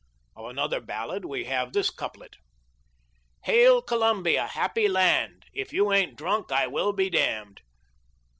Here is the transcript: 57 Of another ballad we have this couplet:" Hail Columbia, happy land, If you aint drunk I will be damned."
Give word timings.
57 0.33 0.43
Of 0.45 0.49
another 0.49 0.81
ballad 0.83 1.25
we 1.25 1.43
have 1.45 1.73
this 1.73 1.91
couplet:" 1.91 2.37
Hail 3.43 3.83
Columbia, 3.83 4.47
happy 4.47 4.87
land, 4.87 5.45
If 5.53 5.71
you 5.73 5.93
aint 5.93 6.15
drunk 6.15 6.51
I 6.51 6.65
will 6.65 6.91
be 6.91 7.07
damned." 7.11 7.61